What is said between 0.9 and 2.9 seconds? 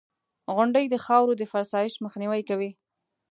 خاورو د فرسایش مخنیوی کوي.